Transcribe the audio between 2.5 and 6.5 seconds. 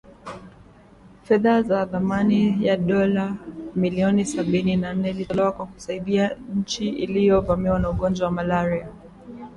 ya dola milioni Sabini na nne ilitolewa kwa kusaidia